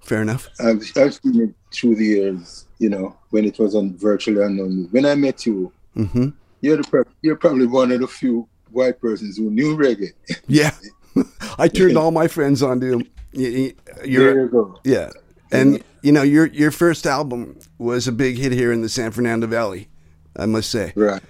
fair 0.00 0.22
enough. 0.22 0.48
I've, 0.60 0.82
I've 0.96 1.14
seen 1.14 1.40
it 1.42 1.54
through 1.74 1.96
the 1.96 2.04
years, 2.04 2.66
you 2.78 2.88
know, 2.88 3.16
when 3.30 3.44
it 3.44 3.58
was 3.58 3.74
on 3.74 3.96
virtually 3.96 4.42
unknown. 4.42 4.88
When 4.90 5.06
I 5.06 5.14
met 5.14 5.46
you, 5.46 5.72
hmm 5.94 6.28
you're 6.62 6.78
the 6.78 7.04
you're 7.22 7.36
probably 7.36 7.66
one 7.66 7.92
of 7.92 8.00
the 8.00 8.06
few 8.08 8.48
white 8.70 8.98
persons 9.00 9.36
who 9.36 9.50
knew 9.50 9.76
reggae. 9.76 10.12
Yeah, 10.48 10.72
I 11.58 11.68
turned 11.68 11.96
all 11.98 12.10
my 12.10 12.28
friends 12.28 12.62
him. 12.92 13.02
Y- 13.34 13.74
You're, 14.04 14.34
there 14.34 14.42
you 14.44 14.48
go. 14.48 14.80
Yeah, 14.84 15.10
and 15.52 15.82
you 16.02 16.12
know 16.12 16.22
your 16.22 16.46
your 16.46 16.70
first 16.70 17.06
album 17.06 17.58
was 17.78 18.08
a 18.08 18.12
big 18.12 18.38
hit 18.38 18.52
here 18.52 18.72
in 18.72 18.80
the 18.82 18.88
San 18.88 19.10
Fernando 19.12 19.46
Valley. 19.46 19.88
I 20.38 20.46
must 20.46 20.70
say, 20.70 20.92
Right. 20.96 21.22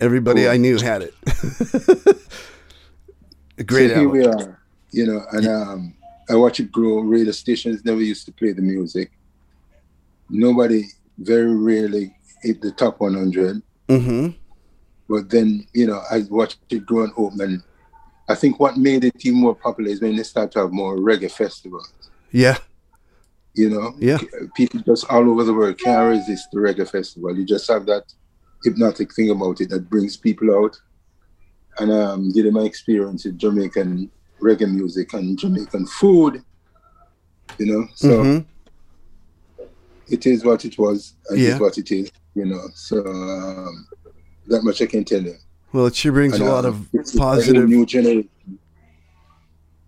Everybody 0.00 0.42
Cool. 0.42 0.50
I 0.52 0.56
knew 0.56 0.78
had 0.78 1.02
it. 1.02 1.14
a 3.58 3.64
great 3.64 3.90
so 3.90 3.94
here 3.94 4.08
album. 4.08 4.10
we 4.12 4.24
are, 4.26 4.60
you 4.92 5.06
know, 5.06 5.22
and 5.32 5.46
um, 5.48 5.94
I 6.28 6.34
watch 6.36 6.60
it 6.60 6.70
grow. 6.72 7.00
Radio 7.00 7.32
stations 7.32 7.84
never 7.84 8.00
used 8.02 8.26
to 8.26 8.32
play 8.32 8.52
the 8.52 8.62
music. 8.62 9.10
Nobody, 10.28 10.84
very 11.18 11.54
rarely, 11.54 12.14
hit 12.42 12.60
the 12.60 12.72
top 12.72 13.00
100. 13.00 13.62
hmm 13.88 14.28
But 15.08 15.30
then, 15.30 15.66
you 15.72 15.86
know, 15.86 16.02
I 16.10 16.22
watched 16.28 16.58
it 16.70 16.84
grow 16.84 17.04
and 17.04 17.12
open. 17.16 17.40
And 17.40 17.62
I 18.28 18.34
think 18.34 18.58
what 18.58 18.76
made 18.76 19.04
it 19.04 19.14
even 19.20 19.40
more 19.40 19.54
popular 19.54 19.90
is 19.90 20.00
when 20.00 20.16
they 20.16 20.24
start 20.24 20.50
to 20.52 20.60
have 20.60 20.72
more 20.72 20.96
reggae 20.96 21.30
festivals. 21.30 21.92
Yeah, 22.32 22.58
You 23.54 23.70
know, 23.70 23.94
Yeah. 23.98 24.18
people 24.54 24.80
just 24.80 25.06
all 25.08 25.30
over 25.30 25.44
the 25.44 25.54
world 25.54 25.78
can't 25.78 26.08
resist 26.10 26.48
the 26.52 26.58
reggae 26.58 26.90
festival. 26.90 27.34
You 27.36 27.46
just 27.46 27.68
have 27.68 27.86
that 27.86 28.04
hypnotic 28.64 29.14
thing 29.14 29.30
about 29.30 29.60
it 29.60 29.70
that 29.70 29.88
brings 29.90 30.16
people 30.16 30.54
out. 30.56 30.76
And 31.78 31.92
um, 31.92 32.32
did 32.32 32.50
my 32.52 32.62
experience 32.62 33.24
with 33.24 33.38
Jamaican 33.38 34.10
reggae 34.42 34.70
music 34.70 35.12
and 35.14 35.38
Jamaican 35.38 35.86
food. 35.86 36.42
You 37.58 37.66
know, 37.66 37.88
so 37.94 38.22
hmm 38.22 38.38
it 40.08 40.24
is 40.24 40.44
what 40.44 40.64
it 40.64 40.78
was. 40.78 41.14
and 41.28 41.38
It 41.38 41.44
Yeah. 41.44 41.54
is 41.54 41.60
what 41.60 41.78
it 41.78 41.90
is. 41.90 42.10
You 42.34 42.44
know, 42.46 42.68
so 42.74 42.98
um, 43.04 43.86
that 44.46 44.62
much 44.62 44.80
I 44.82 44.86
can 44.86 45.04
tell 45.04 45.22
you. 45.22 45.34
Well, 45.72 45.86
it 45.86 45.96
sure 45.96 46.12
brings 46.12 46.34
And, 46.34 46.42
a 46.42 46.46
lot 46.46 46.64
um, 46.64 46.88
of 46.92 47.16
positive. 47.16 47.68
new 47.68 47.84
generation. 47.86 48.30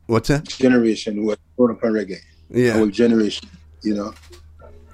What's 0.06 0.28
that? 0.28 0.48
generation 0.48 1.16
who 1.16 1.30
are 1.32 1.36
grown 1.56 1.72
up 1.72 1.84
on 1.84 1.92
reggae. 1.92 2.16
Yeah, 2.50 2.78
Our 2.78 2.88
generation, 2.88 3.48
you 3.82 3.94
know, 3.94 4.14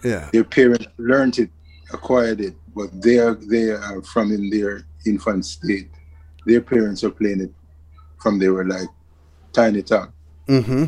yeah, 0.03 0.31
their 0.33 0.45
parents 0.45 0.87
learned 0.99 1.39
it, 1.39 1.51
acquired 1.93 2.41
it, 2.41 2.57
but 2.75 2.91
they 3.03 3.19
are 3.19 3.35
they 3.35 3.71
are 3.71 4.03
from 4.03 4.33
in 4.33 4.51
their 4.51 4.87
infant 5.07 5.45
state. 5.45 5.91
Their 6.47 6.61
parents 6.61 7.03
are 7.05 7.11
playing 7.11 7.41
it 7.41 7.53
from 8.21 8.39
they 8.39 8.49
were 8.49 8.65
like 8.65 8.89
tiny 9.53 9.83
talk, 9.83 10.13
hmm 10.47 10.87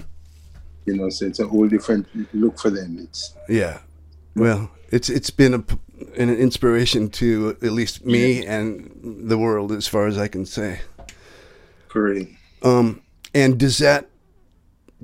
you 0.85 0.97
know. 0.97 1.09
So 1.11 1.27
it's 1.27 1.41
a 1.41 1.47
whole 1.47 1.69
different 1.69 2.07
look 2.35 2.59
for 2.59 2.71
them. 2.71 2.99
It's 3.01 3.35
yeah. 3.49 3.81
Well, 4.35 4.71
it's 4.91 5.09
it's 5.09 5.31
been 5.31 5.55
a, 5.55 5.65
an 6.17 6.31
inspiration 6.31 7.09
to 7.11 7.57
at 7.63 7.73
least 7.73 8.05
me 8.05 8.45
and 8.47 8.91
the 9.29 9.39
world, 9.39 9.73
as 9.73 9.87
far 9.89 10.07
as 10.07 10.19
I 10.19 10.29
can 10.29 10.45
say. 10.47 10.81
great. 11.89 12.29
Um, 12.63 13.03
and 13.35 13.59
does 13.59 13.79
that? 13.79 14.09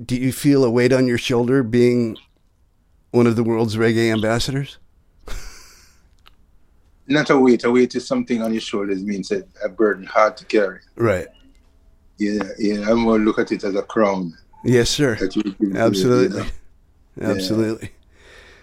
Do 0.03 0.15
you 0.15 0.31
feel 0.31 0.63
a 0.63 0.69
weight 0.69 0.91
on 0.91 1.07
your 1.07 1.19
shoulder 1.19 1.61
being 1.63 2.17
one 3.11 3.27
of 3.27 3.35
the 3.35 3.43
world's 3.43 3.75
reggae 3.75 4.11
ambassadors? 4.11 4.77
Not 7.07 7.29
a 7.29 7.37
weight. 7.37 7.63
A 7.65 7.71
weight 7.71 7.95
is 7.95 8.07
something 8.07 8.41
on 8.41 8.51
your 8.53 8.61
shoulders 8.61 9.03
means 9.03 9.31
a, 9.31 9.43
a 9.63 9.69
burden 9.69 10.05
hard 10.05 10.37
to 10.37 10.45
carry. 10.45 10.79
Right. 10.95 11.27
Yeah, 12.17 12.43
yeah. 12.57 12.81
I'm 12.89 13.03
gonna 13.05 13.23
look 13.23 13.39
at 13.39 13.51
it 13.51 13.63
as 13.63 13.75
a 13.75 13.81
crown 13.81 14.37
Yes, 14.63 14.89
sir. 14.89 15.15
that 15.15 15.35
you 15.35 15.43
you 15.59 15.69
know. 15.69 15.79
Absolutely. 15.79 16.45
Absolutely. 17.19 17.89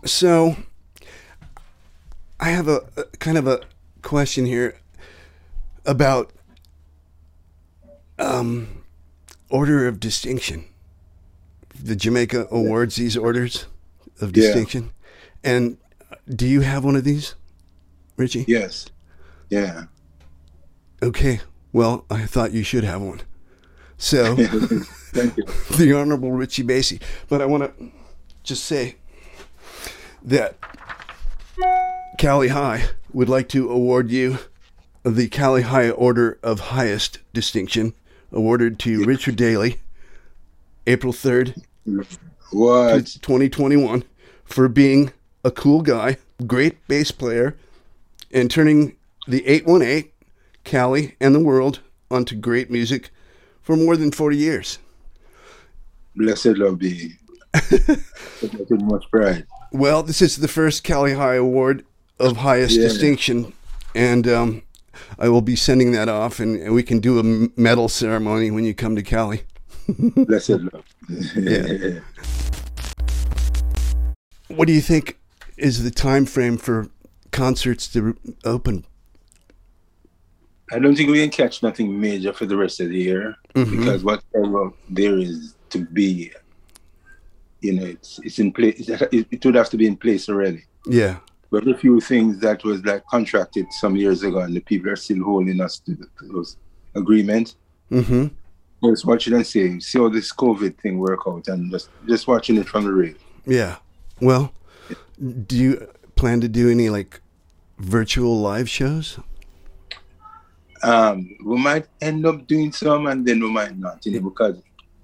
So, 0.07 0.57
I 2.39 2.49
have 2.51 2.69
a, 2.69 2.81
a 2.97 3.05
kind 3.19 3.37
of 3.37 3.47
a 3.47 3.61
question 4.03 4.47
here 4.47 4.79
about 5.85 6.33
um, 8.19 8.83
order 9.51 9.87
of 9.87 10.01
distinction. 10.01 10.65
The 11.83 11.97
Jamaica 11.97 12.49
awards 12.51 12.97
these 12.97 13.17
orders 13.17 13.67
of 14.21 14.35
Yeah. 14.37 14.45
distinction, 14.45 14.91
and 15.45 15.77
do 16.29 16.47
you 16.47 16.61
have 16.63 16.85
one 16.85 16.97
of 16.97 17.05
these, 17.05 17.35
Richie? 18.21 18.45
Yes. 18.47 18.87
Yeah. 19.49 19.85
Okay. 21.03 21.41
Well, 21.73 22.05
I 22.11 22.27
thought 22.27 22.53
you 22.53 22.63
should 22.63 22.85
have 22.85 23.01
one. 23.01 23.23
So. 23.97 24.37
Thank 25.13 25.37
you. 25.39 25.45
the 25.77 25.93
Honorable 25.95 26.31
Richie 26.31 26.63
Basie. 26.63 27.01
But 27.29 27.41
I 27.41 27.47
want 27.47 27.65
to 27.79 27.91
just 28.43 28.65
say 28.65 28.97
that 30.23 30.57
Cali 32.19 32.49
High 32.49 32.85
would 33.13 33.29
like 33.29 33.49
to 33.49 33.71
award 33.71 34.11
you 34.11 34.39
the 35.03 35.29
Cali 35.29 35.63
High 35.63 35.91
Order 35.91 36.39
of 36.43 36.61
Highest 36.61 37.21
Distinction, 37.33 37.95
awarded 38.31 38.79
to 38.81 39.03
Richard 39.05 39.37
Daly, 39.37 39.81
April 40.87 41.15
3rd, 41.15 41.63
What? 42.53 43.07
2021, 43.07 44.05
for 44.45 44.69
being 44.69 45.13
a 45.43 45.51
cool 45.51 45.81
guy, 45.81 46.19
great 46.47 46.87
bass 46.87 47.11
player, 47.11 47.57
and 48.31 48.51
turning 48.51 48.97
the 49.27 49.47
818, 49.47 50.11
Cali, 50.65 51.17
and 51.21 51.35
the 51.35 51.41
world 51.41 51.81
onto 52.11 52.35
great 52.37 52.71
music 52.71 53.11
for 53.63 53.77
more 53.77 53.97
than 53.97 54.11
40 54.13 54.37
years. 54.37 54.79
Blessed 56.17 56.47
love 56.59 56.79
be. 56.79 57.15
With 57.71 58.71
much 58.71 59.05
pride. 59.11 59.47
Well, 59.73 60.03
this 60.03 60.21
is 60.23 60.37
the 60.37 60.49
first 60.49 60.83
Cali 60.85 61.15
High 61.15 61.37
Award 61.37 61.85
of 62.19 62.39
highest 62.39 62.77
Yeah. 62.77 62.85
distinction, 62.85 63.53
and 63.95 64.27
um, 64.29 64.63
I 65.19 65.29
will 65.29 65.43
be 65.43 65.57
sending 65.57 65.93
that 65.93 66.09
off, 66.09 66.41
and, 66.41 66.57
and 66.61 66.75
we 66.75 66.83
can 66.83 67.01
do 67.01 67.19
a 67.19 67.23
medal 67.61 67.89
ceremony 67.89 68.51
when 68.51 68.65
you 68.65 68.75
come 68.75 68.97
to 68.97 69.03
Cali. 69.03 69.43
Blessed 69.89 70.51
love. 70.51 70.85
Yeah. 71.37 72.01
What 74.49 74.67
do 74.67 74.73
you 74.75 74.81
think 74.81 75.17
is 75.57 75.85
the 75.85 75.93
time 75.93 76.27
frame 76.27 76.57
for 76.59 76.89
concerts 77.45 77.85
to 77.95 78.01
open? 78.45 78.77
I 80.73 80.79
don't 80.79 80.95
think 80.97 81.11
we 81.11 81.21
can 81.25 81.31
catch 81.31 81.63
nothing 81.63 81.89
major 82.09 82.33
for 82.39 82.47
the 82.47 82.57
rest 82.65 82.77
of 82.81 82.89
the 82.91 82.99
year 83.11 83.25
Mhm. 83.55 83.71
because 83.77 84.01
whatever 84.11 84.61
there 84.89 85.17
is 85.19 85.55
to 85.71 85.79
be, 86.01 86.11
you 87.67 87.73
know, 87.77 87.87
it's 87.95 88.11
it's 88.27 88.39
in 88.45 88.49
place. 88.59 88.77
It, 89.17 89.27
it 89.35 89.41
would 89.45 89.57
have 89.61 89.71
to 89.75 89.79
be 89.83 89.87
in 89.93 89.97
place 90.05 90.25
already. 90.33 90.63
Yeah, 91.01 91.17
But 91.53 91.63
a 91.75 91.77
few 91.85 91.97
things 92.01 92.33
that 92.47 92.59
was 92.69 92.79
like 92.91 93.03
contracted 93.15 93.67
some 93.83 93.95
years 94.03 94.21
ago, 94.29 94.39
and 94.47 94.55
the 94.59 94.61
people 94.71 94.89
are 94.93 94.97
still 95.07 95.23
holding 95.31 95.59
us 95.67 95.75
to, 95.85 95.93
to 95.97 96.23
those 96.35 96.51
agreements. 97.03 97.51
mm-hmm. 97.91 98.25
Just 98.91 99.05
watching 99.11 99.35
and 99.35 99.47
see, 99.53 99.79
see 99.81 99.99
how 99.99 100.09
this 100.09 100.33
COVID 100.45 100.75
thing 100.83 100.95
work 101.09 101.23
out, 101.31 101.45
and 101.53 101.61
just 101.75 101.89
just 102.13 102.25
watching 102.33 102.57
it 102.63 102.69
from 102.73 102.83
the 102.87 102.93
radio. 103.03 103.19
yeah. 103.59 103.75
Well, 104.29 104.45
do 105.49 105.55
you 105.65 105.73
plan 106.21 106.39
to 106.45 106.49
do 106.49 106.65
any 106.77 106.89
like 106.99 107.13
virtual 107.81 108.41
live 108.41 108.69
shows? 108.69 109.19
um, 110.83 111.37
we 111.45 111.59
might 111.59 111.87
end 112.01 112.25
up 112.25 112.47
doing 112.47 112.73
some 112.73 113.07
and 113.07 113.27
then 113.27 113.41
we 113.41 113.51
might 113.51 113.77
not, 113.77 114.05
you 114.07 114.13
know, 114.13 114.31
because 114.31 114.57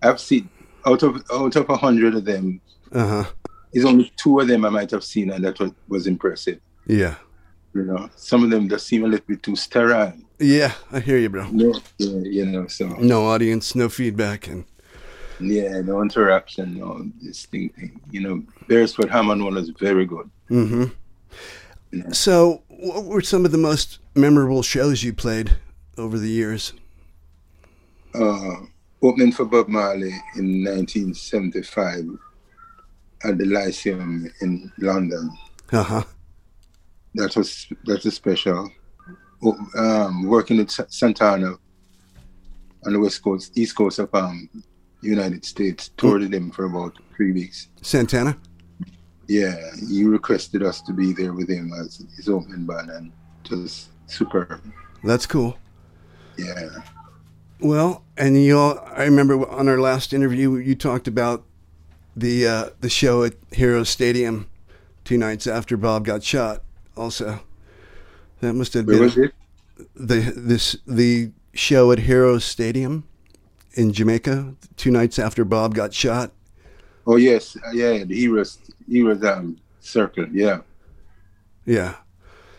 I've 0.02 0.18
seen 0.20 0.48
out 0.86 1.02
of 1.02 1.22
out 1.30 1.54
of 1.56 1.68
a 1.68 1.76
hundred 1.76 2.14
of 2.14 2.24
them, 2.24 2.60
Uh 2.92 3.06
huh. 3.06 3.24
it's 3.72 3.84
only 3.84 4.10
two 4.16 4.40
of 4.40 4.48
them 4.48 4.64
I 4.64 4.70
might 4.70 4.90
have 4.92 5.04
seen, 5.04 5.30
and 5.30 5.44
that 5.44 5.58
was, 5.60 5.72
was 5.88 6.06
impressive. 6.06 6.60
Yeah. 6.86 7.16
You 7.74 7.82
know, 7.82 8.08
some 8.16 8.42
of 8.42 8.48
them 8.50 8.68
just 8.70 8.86
seem 8.86 9.04
a 9.04 9.08
little 9.08 9.26
bit 9.26 9.42
too 9.42 9.54
sterile. 9.56 10.14
Yeah, 10.38 10.72
I 10.92 11.00
hear 11.00 11.18
you, 11.18 11.28
bro. 11.28 11.46
No, 11.50 11.74
yeah, 11.98 12.20
you 12.22 12.46
know, 12.46 12.66
so 12.68 12.86
No 12.98 13.26
audience, 13.26 13.74
no 13.74 13.88
feedback, 13.90 14.46
and 14.48 14.64
Yeah, 15.40 15.82
no 15.82 16.00
interaction, 16.00 16.78
no 16.78 17.04
this 17.20 17.44
thing. 17.46 18.00
You 18.10 18.20
know, 18.22 18.42
Beresford 18.68 19.10
Hammond 19.10 19.44
one 19.44 19.54
was 19.56 19.68
very 19.70 20.06
good. 20.06 20.30
Mm-hmm. 20.50 20.84
Yeah. 21.92 22.12
So, 22.12 22.62
what 22.78 23.04
were 23.04 23.20
some 23.22 23.44
of 23.44 23.52
the 23.52 23.58
most 23.58 23.98
memorable 24.14 24.62
shows 24.62 25.02
you 25.02 25.12
played 25.12 25.56
over 25.96 26.18
the 26.18 26.28
years? 26.30 26.72
Uh, 28.14 28.56
opening 29.02 29.32
for 29.32 29.44
Bob 29.44 29.68
Marley 29.68 30.12
in 30.36 30.64
1975 30.64 32.04
at 33.24 33.38
the 33.38 33.44
Lyceum 33.46 34.30
in 34.40 34.72
London. 34.78 35.30
Uh 35.72 35.82
huh. 35.82 36.02
That 37.14 37.34
was 37.36 37.66
that 37.84 38.04
was 38.04 38.14
special. 38.14 38.70
Oh, 39.42 39.56
Um, 39.76 40.26
working 40.26 40.58
with 40.58 40.70
Sa- 40.70 40.86
Santana 40.88 41.54
on 42.86 42.92
the 42.92 43.00
west 43.00 43.22
coast, 43.22 43.56
east 43.56 43.76
coast 43.76 43.98
of 43.98 44.14
um, 44.14 44.48
United 45.02 45.44
States, 45.44 45.90
toured 45.96 46.22
with 46.22 46.32
him 46.34 46.50
for 46.50 46.64
about 46.66 46.96
three 47.16 47.32
weeks. 47.32 47.68
Santana. 47.82 48.36
Yeah, 49.28 49.56
he 49.88 50.04
requested 50.04 50.62
us 50.62 50.80
to 50.82 50.92
be 50.92 51.12
there 51.12 51.32
with 51.32 51.48
him 51.48 51.72
as 51.72 52.04
his 52.16 52.28
opening 52.28 52.64
band, 52.64 52.90
and 52.90 53.12
just 53.42 53.88
superb. 54.06 54.60
That's 55.02 55.26
cool. 55.26 55.58
Yeah, 56.38 56.68
Well, 57.60 58.04
and 58.16 58.42
you 58.42 58.58
all, 58.58 58.78
I 58.94 59.04
remember 59.04 59.48
on 59.48 59.68
our 59.68 59.80
last 59.80 60.12
interview, 60.12 60.56
you 60.56 60.74
talked 60.74 61.08
about 61.08 61.44
the 62.14 62.46
uh, 62.46 62.68
the 62.80 62.88
show 62.88 63.24
at 63.24 63.34
Hero 63.52 63.84
Stadium 63.84 64.48
two 65.04 65.18
nights 65.18 65.46
after 65.46 65.76
Bob 65.76 66.04
got 66.04 66.22
shot. 66.22 66.62
Also, 66.96 67.40
that 68.40 68.54
must 68.54 68.74
have 68.74 68.86
where 68.86 69.08
been 69.08 69.32
the 69.94 70.32
this 70.36 70.76
the 70.86 71.32
show 71.54 71.92
at 71.92 72.00
Hero 72.00 72.38
Stadium 72.38 73.04
in 73.74 73.92
Jamaica 73.92 74.54
two 74.76 74.90
nights 74.90 75.18
after 75.18 75.44
Bob 75.44 75.74
got 75.74 75.92
shot. 75.94 76.32
Oh 77.06 77.16
yes, 77.16 77.56
yeah, 77.72 78.02
the 78.04 78.14
heroes, 78.14 78.58
heroes 78.88 79.24
um 79.24 79.58
circle. 79.80 80.26
Yeah, 80.32 80.58
Yeah. 81.64 81.94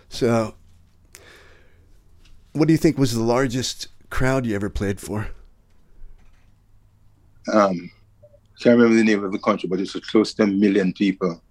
So, 0.10 0.56
what 2.54 2.68
do 2.68 2.74
you 2.74 2.78
think 2.78 2.98
was 2.98 3.14
the 3.14 3.24
largest 3.24 3.88
crowd 4.10 4.46
you 4.46 4.56
ever 4.56 4.70
played 4.70 5.00
for? 5.02 5.28
um, 7.54 7.92
can't 8.62 8.78
remember 8.78 8.96
the 8.96 9.04
name 9.04 9.24
of 9.24 9.32
the 9.32 9.40
country, 9.40 9.70
but 9.70 9.80
it 9.80 9.94
was 9.94 10.04
close 10.06 10.34
to 10.36 10.44
a 10.44 10.48
million 10.48 10.94
people 10.94 11.42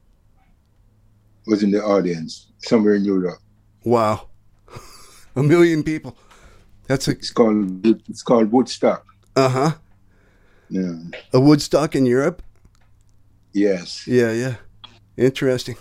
was 1.47 1.63
in 1.63 1.71
the 1.71 1.83
audience 1.83 2.49
somewhere 2.59 2.95
in 2.97 3.05
Europe. 3.05 3.39
Wow, 3.85 4.29
a 5.37 5.43
million 5.43 5.83
people. 5.85 6.17
That's 6.89 7.09
a 7.09 7.13
It's 7.13 7.31
called 7.31 7.87
it's 8.09 8.23
called 8.23 8.51
Woodstock. 8.51 9.05
uh 9.37 9.49
huh. 9.49 9.73
Yeah. 10.69 10.95
A 11.33 11.39
Woodstock 11.41 11.95
in 11.95 12.07
Europe. 12.07 12.43
Yes, 13.57 14.07
Yeah, 14.07 14.33
yeah. 14.33 14.55
Interesting. 15.17 15.77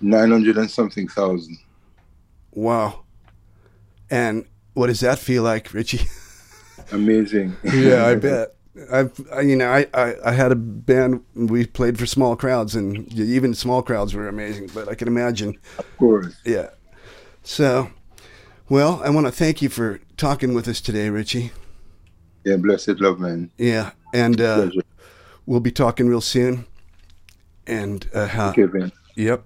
nine 0.00 0.30
hundred 0.32 0.58
and 0.58 0.68
something 0.70 1.06
thousand. 1.08 1.56
Wow. 2.52 3.04
And 4.10 4.44
what 4.74 4.88
does 4.88 5.00
that 5.00 5.18
feel 5.20 5.44
like, 5.44 5.72
Richie? 5.72 6.06
Amazing. 6.90 7.56
yeah, 7.62 8.04
I 8.06 8.14
bet. 8.26 8.56
I've, 8.92 9.12
I, 9.32 9.42
you 9.42 9.54
know, 9.54 9.70
I, 9.70 9.86
I, 9.94 10.14
I 10.26 10.32
had 10.32 10.50
a 10.50 10.56
band. 10.56 11.22
We 11.36 11.66
played 11.66 11.96
for 12.00 12.06
small 12.06 12.34
crowds, 12.34 12.74
and 12.74 13.12
even 13.12 13.54
small 13.54 13.82
crowds 13.82 14.12
were 14.12 14.26
amazing. 14.26 14.70
But 14.74 14.88
I 14.88 14.96
can 14.96 15.06
imagine, 15.06 15.56
of 15.78 15.86
course. 15.98 16.34
yeah. 16.44 16.70
So, 17.44 17.90
well, 18.68 19.00
I 19.04 19.10
want 19.10 19.26
to 19.26 19.32
thank 19.32 19.62
you 19.62 19.68
for 19.68 20.00
talking 20.16 20.52
with 20.54 20.66
us 20.66 20.80
today, 20.80 21.08
Richie. 21.10 21.52
Yeah, 22.44 22.56
blessed 22.56 23.00
love, 23.00 23.20
man. 23.20 23.52
Yeah, 23.56 23.92
and 24.12 24.40
uh, 24.40 24.70
we'll 25.46 25.60
be 25.60 25.70
talking 25.70 26.08
real 26.08 26.20
soon. 26.20 26.66
And 27.66 28.08
uh, 28.14 28.26
how, 28.26 28.50
Okay, 28.50 28.66
man. 28.66 28.92
Yep. 29.16 29.44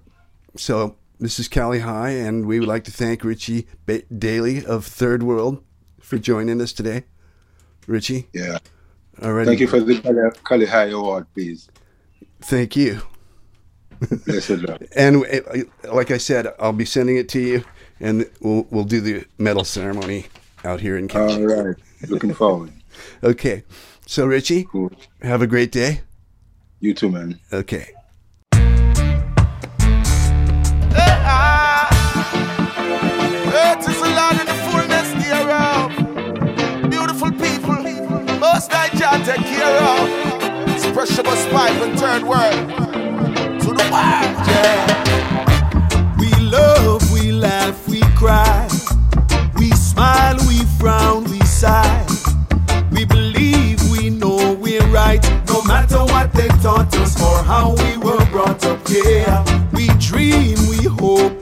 So 0.57 0.95
this 1.19 1.39
is 1.39 1.47
Cali 1.47 1.79
High, 1.79 2.09
and 2.11 2.45
we 2.45 2.59
would 2.59 2.67
like 2.67 2.83
to 2.85 2.91
thank 2.91 3.23
Richie 3.23 3.67
ba- 3.85 4.01
Daly 4.15 4.65
of 4.65 4.85
Third 4.85 5.23
World 5.23 5.63
for 6.01 6.17
joining 6.17 6.61
us 6.61 6.73
today. 6.73 7.03
Richie, 7.87 8.27
Yeah. 8.33 8.59
already. 9.21 9.47
Thank 9.47 9.59
you 9.61 9.67
for 9.67 9.79
the 9.79 10.31
Cali 10.47 10.65
High 10.65 10.89
Award, 10.89 11.27
please. 11.33 11.69
Thank 12.41 12.75
you. 12.75 13.01
Blessed 14.25 14.49
love. 14.67 14.81
And 14.95 15.25
uh, 15.25 15.93
like 15.93 16.11
I 16.11 16.17
said, 16.17 16.47
I'll 16.59 16.71
be 16.73 16.85
sending 16.85 17.17
it 17.17 17.27
to 17.29 17.39
you, 17.39 17.63
and 17.99 18.29
we'll 18.39 18.65
we'll 18.69 18.85
do 18.85 19.01
the 19.01 19.25
medal 19.37 19.63
ceremony 19.65 20.27
out 20.63 20.79
here 20.81 20.97
in 20.97 21.07
Canada. 21.07 21.33
All 21.57 21.65
right. 21.65 21.75
Looking 22.09 22.33
forward. 22.33 22.71
Okay. 23.23 23.63
So 24.07 24.25
Richie, 24.25 24.65
Cool. 24.65 24.91
have 25.21 25.41
a 25.41 25.47
great 25.47 25.71
day. 25.71 26.01
You 26.81 26.93
too, 26.93 27.09
man. 27.09 27.39
Okay. 27.53 27.91
Take 39.29 39.45
care 39.45 39.83
of. 39.83 40.69
It's 40.69 40.87
pressure 40.87 41.21
busspipe 41.21 41.79
and 41.83 41.99
third 41.99 42.23
world 42.23 42.67
to 43.61 43.67
the 43.67 43.87
world, 43.93 44.37
yeah. 44.49 46.15
We 46.17 46.31
love, 46.49 47.13
we 47.13 47.31
laugh, 47.31 47.87
we 47.87 48.01
cry. 48.17 48.67
We 49.59 49.69
smile, 49.69 50.35
we 50.47 50.63
frown, 50.79 51.25
we 51.25 51.39
sigh. 51.41 52.07
We 52.91 53.05
believe 53.05 53.79
we 53.91 54.09
know 54.09 54.53
we're 54.53 54.87
right, 54.87 55.21
no 55.47 55.61
matter 55.61 55.99
what 55.99 56.33
they 56.33 56.47
taught 56.63 56.91
us 56.95 57.21
or 57.21 57.43
how 57.43 57.75
we 57.75 57.97
were 57.97 58.25
brought 58.31 58.65
up. 58.65 58.79
Yeah, 58.89 59.45
we 59.73 59.89
dream, 59.99 60.57
we 60.67 60.85
hope, 60.85 61.38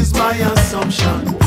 is 0.00 0.14
my 0.14 0.32
assumption. 0.32 1.39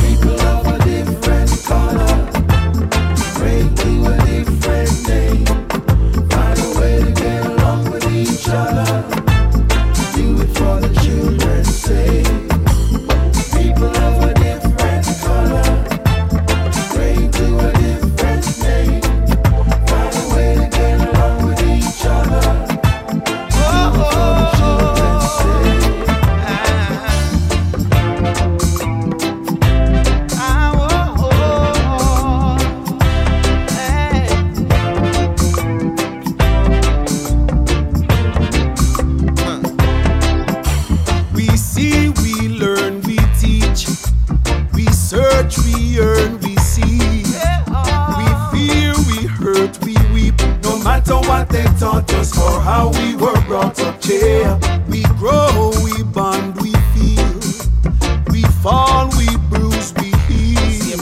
Earn, 45.98 46.38
we 46.40 46.56
see. 46.56 46.98
We 48.18 48.26
fear, 48.52 48.94
we 49.10 49.26
hurt, 49.26 49.78
we 49.84 49.94
weep. 50.12 50.34
No 50.62 50.78
matter 50.82 51.16
what 51.16 51.48
they 51.48 51.64
taught 51.78 52.12
us 52.14 52.36
or 52.38 52.60
how 52.60 52.90
we 52.98 53.16
were 53.16 53.40
brought 53.42 53.80
up, 53.80 53.96
yeah. 54.04 54.58
We 54.88 55.02
grow, 55.18 55.72
we 55.82 56.02
bond, 56.02 56.56
we 56.62 56.72
feel. 56.94 57.34
We 58.30 58.42
fall, 58.62 59.10
we 59.16 59.26
bruise, 59.50 59.92
we 59.98 60.12
heal. 60.28 61.00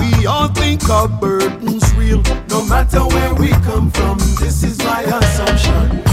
We 0.00 0.26
all 0.26 0.48
think 0.48 0.88
our 0.88 1.08
burdens 1.08 1.94
real, 1.94 2.22
no 2.48 2.64
matter 2.64 3.00
where 3.00 3.34
we 3.34 3.48
come 3.68 3.90
from. 3.90 4.18
This 4.38 4.62
is 4.62 4.78
my 4.78 5.02
assumption. 5.02 6.03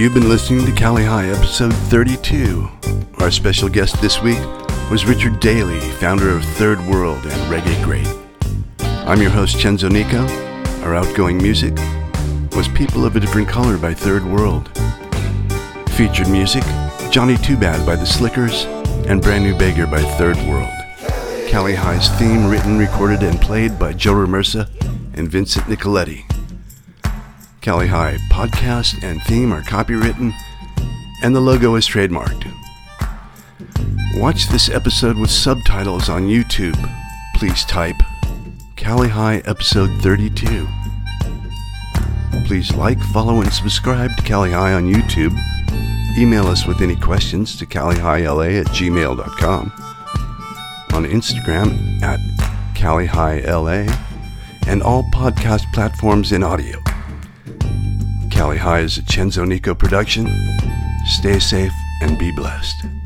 You've 0.00 0.14
been 0.14 0.30
listening 0.30 0.64
to 0.64 0.72
Cali 0.72 1.04
High, 1.04 1.28
episode 1.28 1.74
32. 1.74 2.66
Our 3.18 3.30
special 3.30 3.68
guest 3.68 4.00
this 4.00 4.22
week 4.22 4.38
was 4.90 5.04
Richard 5.04 5.40
Daly, 5.40 5.78
founder 5.78 6.30
of 6.30 6.42
Third 6.42 6.80
World 6.86 7.26
and 7.26 7.52
Reggae 7.52 7.84
Great. 7.84 8.08
I'm 9.06 9.20
your 9.20 9.30
host, 9.30 9.58
Chenzo 9.58 9.90
Nico. 9.90 10.26
Our 10.86 10.94
outgoing 10.94 11.36
music 11.36 11.76
was 12.56 12.66
People 12.68 13.04
of 13.04 13.14
a 13.14 13.20
Different 13.20 13.46
Color 13.46 13.76
by 13.76 13.92
Third 13.92 14.24
World. 14.24 14.70
Featured 15.90 16.30
music, 16.30 16.64
Johnny 17.10 17.36
Too 17.36 17.58
Bad 17.58 17.84
by 17.84 17.94
The 17.94 18.06
Slickers 18.06 18.64
and 19.06 19.20
Brand 19.20 19.44
New 19.44 19.54
Beggar 19.54 19.86
by 19.86 20.00
Third 20.16 20.38
World. 20.48 20.72
Cali 21.46 21.74
High's 21.74 22.08
theme 22.18 22.48
written, 22.48 22.78
recorded, 22.78 23.22
and 23.22 23.38
played 23.38 23.78
by 23.78 23.92
Joe 23.92 24.14
Ramersa 24.14 24.66
and 25.12 25.30
Vincent 25.30 25.66
Nicoletti. 25.66 26.29
Cali 27.60 27.88
High 27.88 28.16
podcast 28.30 29.02
and 29.02 29.22
theme 29.24 29.52
are 29.52 29.60
copywritten, 29.60 30.32
and 31.22 31.36
the 31.36 31.40
logo 31.40 31.74
is 31.74 31.86
trademarked. 31.86 32.50
Watch 34.14 34.48
this 34.48 34.70
episode 34.70 35.18
with 35.18 35.30
subtitles 35.30 36.08
on 36.08 36.26
YouTube. 36.26 36.78
Please 37.36 37.66
type 37.66 37.96
Cali 38.76 39.08
High 39.08 39.42
episode 39.44 39.90
32. 40.00 40.66
Please 42.46 42.74
like, 42.74 43.00
follow, 43.12 43.42
and 43.42 43.52
subscribe 43.52 44.16
to 44.16 44.22
Cali 44.22 44.52
High 44.52 44.72
on 44.72 44.90
YouTube. 44.90 45.38
Email 46.16 46.46
us 46.46 46.66
with 46.66 46.80
any 46.80 46.96
questions 46.96 47.56
to 47.56 47.66
calihighla 47.66 48.62
at 48.62 48.66
gmail.com. 48.68 49.72
On 50.94 51.04
Instagram 51.04 52.02
at 52.02 52.18
CaliHighLA 52.74 53.94
and 54.66 54.82
all 54.82 55.02
podcast 55.12 55.70
platforms 55.74 56.32
in 56.32 56.42
audio. 56.42 56.82
Cali 58.40 58.56
High 58.56 58.80
is 58.80 58.96
a 58.96 59.02
Chenzo 59.02 59.46
Nico 59.46 59.74
production. 59.74 60.26
Stay 61.04 61.38
safe 61.38 61.74
and 62.00 62.18
be 62.18 62.32
blessed. 62.32 62.99